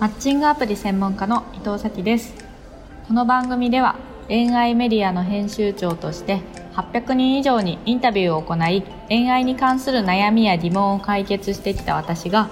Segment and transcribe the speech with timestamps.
[0.00, 2.34] マッチングアプリ専門家の伊藤咲です。
[3.06, 3.94] この番組では
[4.26, 6.40] 恋愛メディアの編集長として
[6.72, 12.50] 800人以上にインタビューを行い恋愛に関する悩みや疑問を解決してきた私が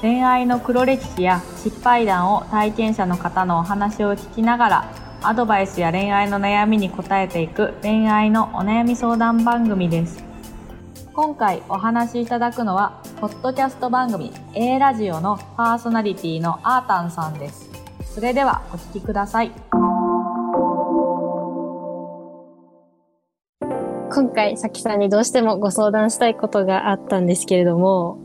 [0.00, 10.22] 恋愛の黒歴史や失敗談を体験者の方のお話を聞きながらアドバイスや恋愛の悩みに答えていく恋愛のお悩み相談番組です。
[11.12, 17.70] 今回お話しいただくのはポッドキャスト番組 A ラジオのパーソナリティのアータンさんです
[18.14, 19.50] それではお聞きください
[24.16, 28.18] 今回、さきさんにどうしてもご相談したいことがあったんですけれども、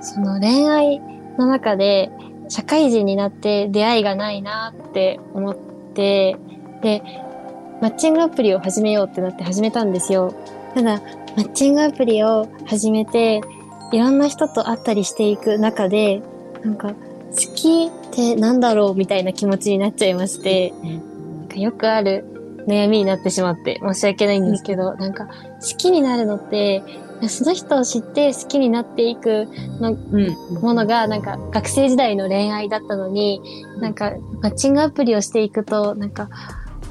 [0.00, 1.00] その恋愛
[1.38, 2.10] の中で、
[2.48, 5.56] 社会人になって出会いがないなって思っ
[5.94, 6.36] て、
[6.82, 7.02] で、
[7.80, 10.34] マッチングアプリを始めようってなって始めたんですよ。
[10.74, 11.00] ただ、
[11.36, 13.40] マッチングアプリを始めて、
[13.92, 16.22] いろんな人と会ったりしていく中で、
[16.62, 22.24] なんか、好きってなんだろうみたいな気持ちになっちゃいまして、なんかよくある
[22.66, 26.82] 悩みになってしまって申し訳ないんですけど、なんか好きになるのって、
[27.28, 29.48] その人を知って好きになっていく
[29.80, 30.60] のうん。
[30.60, 33.40] ものが、なんか学生時代の恋愛だったのに、
[33.80, 36.28] なんかマッチングアプリをしていくと、なんか、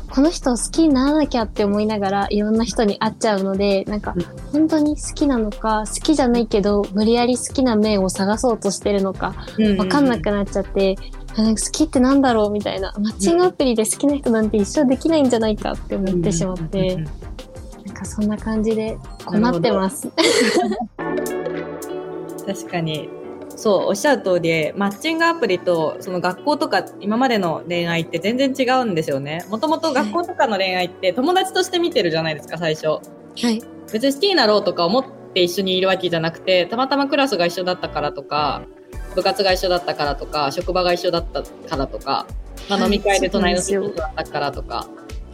[0.09, 4.23] この人を好きにならなきゃって思いながらいろんな人に会っちゃうので、なんかうん。
[4.51, 9.35] 本当に好きなのか、好きじゃないけど無理やり好きな面を探そうとしてるのか、
[9.77, 10.95] わかんなくなっちゃって、
[11.35, 17.05] あなんか好きってなんだろうみたいな、マッチングアプリで好きな人なんて一生できないんじゃないかって思ってしまって、なん
[17.95, 20.09] かそんな感じで困ってます。
[22.47, 23.09] 確かに
[23.57, 32.99] そうおっしゃる通りマッチングアプリとその学校とか今までの恋愛って全然違うんですよねもともと学校とかの恋愛って友達として見てるじゃないですか最初は
[33.49, 33.61] い。
[33.91, 38.61] 別に好きになろうとか思って一緒にいるわけじゃなくてたまたまクラスが一緒だったからとか
[39.15, 42.27] 部活が一緒だったからとか職場が一緒だったからとか、
[42.69, 44.87] まあ、はい飲み会で隣のそうなんですよ人だったからとか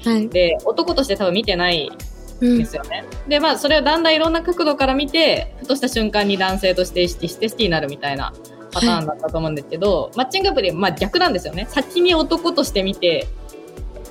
[0.06, 0.30] はい。
[0.30, 2.13] で男として多分見てないうん
[2.44, 3.06] ですよね。
[3.28, 8.34] で、まあ、それをだんだんいろんな角度から見て、ふとした瞬間に男性として意識して好きになるみたいな
[8.72, 11.68] パターンだったと思うんですけど、マッチングアプリはまあ逆なんですよね。
[11.70, 13.28] 先に男として見て、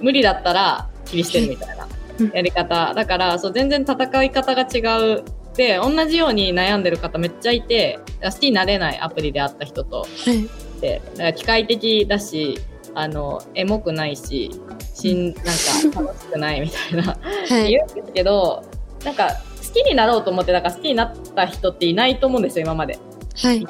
[0.00, 1.86] 無理だったら切り捨てるみたいな
[2.18, 2.94] うんやり方。
[2.94, 5.24] だから、そう、全然戦い方が違う。
[5.56, 10.44] で、同じように悩んでる方めっちゃいて、好きになれないアプリであった人と、はい。
[10.44, 10.48] っ
[10.80, 12.58] て、だから機械的だし、
[12.94, 14.50] あの、エモくないし、
[14.94, 17.16] しん、なんか楽しくないみたいな。
[17.48, 17.70] はい。
[17.70, 18.64] 言うんですけど、
[19.04, 19.30] なんか
[19.66, 22.98] 好きになろうと思って、だから好きになった人っていないと思うんですよ、今まで。
[23.36, 23.66] はい。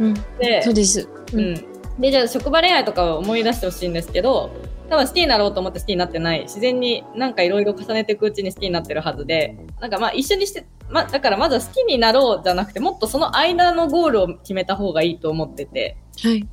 [0.00, 0.14] うん。
[0.38, 1.08] でそう、です。
[1.32, 1.40] う。
[1.40, 1.54] ん。
[1.98, 4.50] で、じゃあ職場恋愛とかを思い出してほしいんですけど、
[4.88, 6.42] 多分好きになろうと思って好きになってない。
[6.42, 16.48] 自然になんかいろいろ重ねていくうちに好きになってるはずで、なんかまあ一緒にして、まあだからまずは好きになろうじゃなくて、もっとその間のゴールを決めた方がいいと思ってて、はい。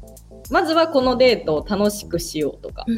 [0.50, 2.86] まずはこのデートを楽しくしようとか。
[2.88, 2.96] うん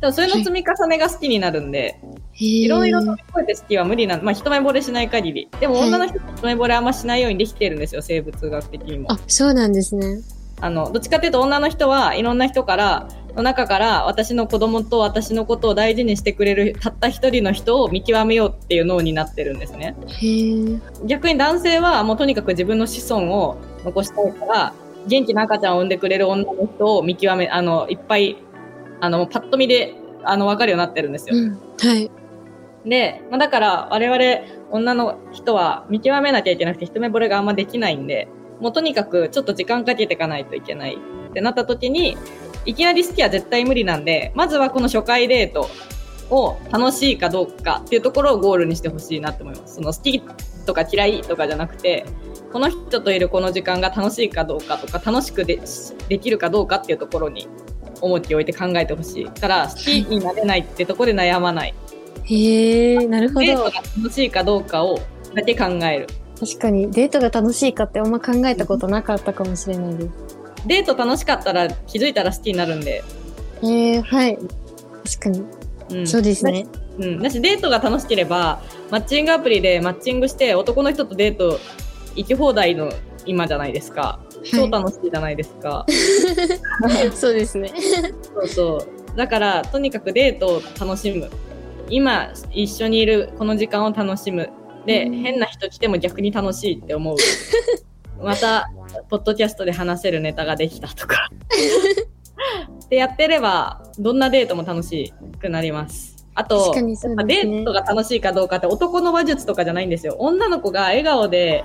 [0.00, 1.98] でもそれの積み重ねが好きになるんで、
[2.34, 5.48] いいろいろ乗り越えて好きは無理な、まあ、一目惚れしない限り。
[5.58, 9.10] でもはい女の人一目惚れあんましないようにできてるんですよ、生物学的にも。
[9.10, 10.20] あ、そうなんですね。
[10.60, 19.94] あの、どっちかっていうと女の人はいろんな人から、の中から私の子供と私のことを大事にしてくれるたった一人の人を見極めようっていう脳になってるんですね。
[20.08, 20.78] へえ。
[21.04, 24.74] 逆に男性はもうとにかく自分の子孫を残したいから、
[25.06, 28.36] 元気な赤ちゃんを産んでくれる女の人を見極め、あの、いっぱい、
[29.00, 29.94] あの、パッと見で、
[30.24, 31.36] あの、わかるようになってるんですよ。
[31.36, 31.52] うん。
[31.52, 32.10] はい。
[32.84, 38.28] で、まあ、だから我々女の人は見極めなきゃいけなくて一目惚れがあんまできないんで、
[38.60, 40.96] もうとにかくちょっと時間かけていかないといけない
[41.30, 42.16] ってなった時に、
[42.64, 45.68] いきなり好きは絶対無理なんで、まずはこの初回デート
[46.30, 49.76] を楽しいかどうかっていうところをゴールにしてほしいなって思います。
[49.76, 50.22] その好き
[50.64, 52.06] とか嫌いとかじゃなくて、
[52.52, 55.60] この人といるこの時間が楽しいかどうかとか、楽しくで
[56.08, 57.48] できるかどうかっていうところに
[58.00, 59.24] 重きを置いて考えてほしい。
[59.26, 61.74] から、好きになれないってところで悩まない。
[62.24, 63.70] へえ、なるほどデートが。
[63.70, 64.98] 楽しいかどうかを
[65.34, 66.06] だけ考える。
[66.38, 70.10] 確かに、デートが楽しいかってあんま考えたことなかったかもしれないです。
[70.66, 73.02] デート楽しかったら気づいたら好きになるんで。
[73.62, 74.38] へえ、はい。
[75.04, 75.44] 確かに。
[75.90, 76.66] うん、そうですね。
[76.98, 77.22] うん。
[77.22, 78.60] だしデートが楽しければ、
[78.90, 81.60] マッチングアプリでマッチングして男の人とデート
[82.16, 82.90] 行き放題の
[83.26, 84.20] 今じゃないですか。
[84.52, 85.86] 超楽しいじゃないですか。
[86.82, 87.72] はい、そうですね。
[88.34, 89.16] そうそう。
[89.16, 91.30] だから、とにかくデートを楽しむ。
[91.88, 94.50] 今、一緒にいるこの時間を楽しむ。
[94.86, 97.16] で、うん変な人来ても逆に楽しいって思う。
[98.22, 98.70] また、
[99.08, 101.28] ポッドキャストで話せるネタができたとか。
[102.88, 106.16] でやってれば、どんなデートも楽しくなります。
[106.34, 106.82] あとね
[107.24, 107.72] デート。
[107.72, 110.16] が楽しいかどうかって男の話術とかじゃないんですよ。
[110.18, 111.64] 女の子が笑顔で、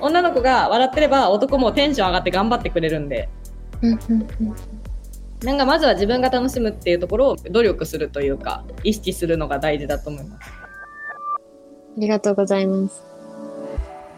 [0.00, 3.28] 女の子が笑ってれば男もテンション上がって頑張ってくれるんで。
[5.42, 10.52] なんかまずは自分が楽しむっていうところを努力するというか意識するのが大事だと思います。
[11.96, 13.10] ありがとうございます。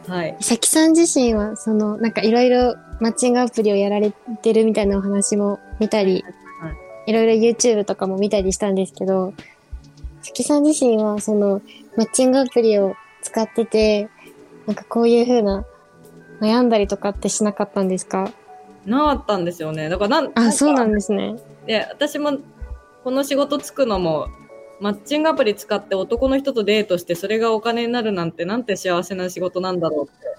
[0.09, 0.37] はい。
[0.41, 6.25] さきさん自身は、その、なんかいろいろマッチングアプリをやられてるみたいなお話も見たり、
[7.07, 9.33] いろいろ YouTube とかも見たりしたんですけど、
[10.23, 11.63] さきさん自身は、その、
[11.97, 14.09] マッチングアプリを使ってて、
[14.67, 15.65] なんかこういう風な、
[16.43, 18.31] 悩んだりとかってしなかったんですか？
[18.85, 19.89] なかったんですよね。
[19.89, 21.37] だからなんあ、そうなんでですね。
[21.67, 22.39] で私も
[23.05, 24.27] この仕事つくのも
[24.81, 30.33] マッチングアプリ使って男の人とデートしてそれがお金になるなんてなんて幸せな仕事なんだろうって。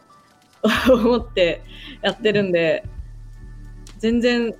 [0.92, 1.62] 思って
[2.02, 2.84] やってるんで
[4.00, 4.54] 全然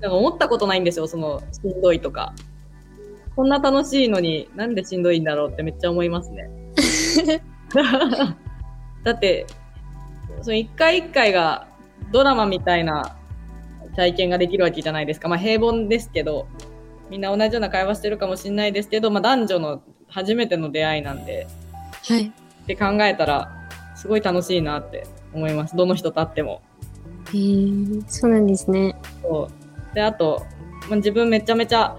[0.00, 1.06] なんか思ったことないんですよ。
[1.06, 2.32] そのしんどいとか。
[3.36, 6.50] こんな楽しいのになんでしんどいんだろうってめっちゃ思いますね。
[9.04, 9.46] だって
[10.42, 11.66] その一回一回が
[12.12, 13.16] ドラマみたいな
[13.96, 15.28] 体験ができるわけじゃないですか。
[15.28, 16.46] まあ平凡ですけど、
[17.10, 21.46] みんな同じような会話してるかもしれないですけど、まあ男女の初めての出会いなんで、
[22.06, 22.26] はい。
[22.26, 23.50] って考えたら、
[23.96, 25.76] すごい楽しいなって思います。
[25.76, 26.62] どの人と会っても。
[27.32, 28.94] へーそうなんですね。
[29.22, 29.50] そ
[29.92, 29.94] う。
[29.94, 30.46] で、あと、
[30.88, 31.96] まあ、自分めちゃめちゃ、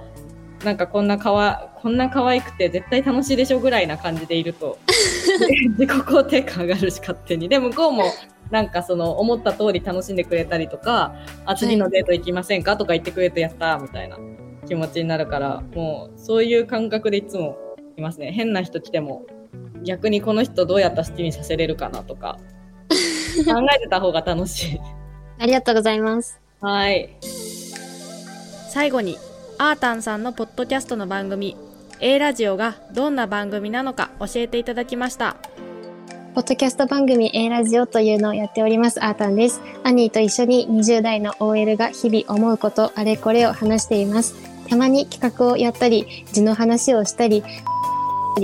[0.63, 4.77] なんかこんなかわ、こんな可愛くて絶対楽しいでしょぐらいな感じでいると、
[5.77, 7.49] 自己肯定感上がるし勝手に。
[7.49, 8.03] で、向こうも、
[8.51, 11.13] なんかその思った通り楽しんでくれたりとか、
[11.45, 14.17] あ、次のデート行きませんかとか言ってくれてやったみたいな
[14.67, 17.57] 気持ちになるから、もうそういう感覚でいつも
[17.97, 18.31] いますね。
[18.31, 19.25] 変な人来ても、
[19.83, 22.37] 逆にこの人どうやったら好きにさせれるかなとか、
[23.45, 24.81] 考えてた方が楽しい。
[25.37, 26.41] ありがとうございます。
[26.61, 27.15] はい。
[28.69, 29.17] 最後に
[29.57, 31.55] アータンさんのポッドキャストの番組
[32.01, 35.35] A ラジオがどんな番組なのか教えていただきました
[36.33, 39.61] ポッドキャスト番組 A ラジオというのをやっております、アータンです。
[39.83, 44.35] アニーと一緒に20代の OL が日々思うこと、あれこれを話しています。
[44.69, 47.43] たまに企画をやったり、字の話をしたり、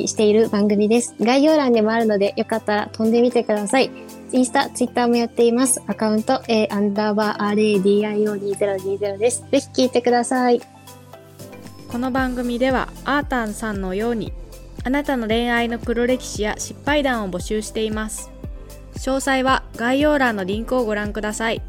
[0.07, 1.15] している番組です。
[1.21, 3.91] 概要欄でもあるので、よかったら飛んでみてください。
[4.33, 5.81] インスタ、ツイッターもやっています。
[5.87, 9.45] アカウント A アンダーバー RADIO2020 です。
[9.49, 10.75] ぜひ聞いてください。
[11.95, 14.33] この番組ではアータンさんのように
[14.83, 18.31] あなたの恋愛の黒歴史や失敗談を募集しています。
[18.95, 21.62] 詳細は概要欄のリンクをご覧ください。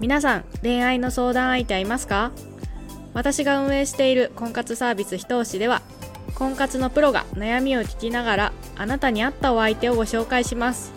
[0.00, 2.32] 皆さん恋愛の相談相手はいますか？
[3.12, 5.82] 私が運営している婚活サービスひと押しでは
[6.34, 10.94] 婚活のプロが悩みを聞きながらあなたに合ったお相手をご紹介します。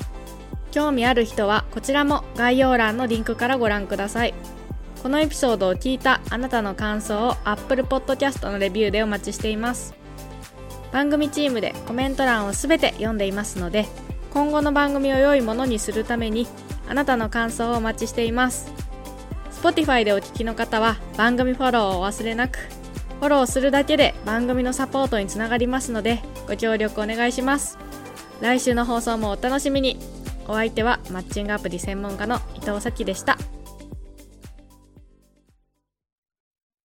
[0.72, 4.34] 興味ある人はこちらも概要欄のリンクからご覧ください。
[5.02, 9.94] このエピソードを聞いたあなたの感想を Apple Podcast のレビューでお待ちしています。
[10.92, 13.86] 番組チームでコメント欄をすべて読んでいますので
[14.34, 16.48] 今後の番組を良いものにするために
[16.88, 18.72] あなたの感想をお待ちしています。
[19.62, 22.60] Spotify でお聞きの方は番組フォローをお忘れなく
[23.20, 27.78] フォローするだけで番組のサポートにつながりますのでご協力お願いします。
[28.42, 29.98] 来週の放送もお楽しみに。
[30.48, 33.38] お相手はマッチングアプリ専門家の伊藤咲でした。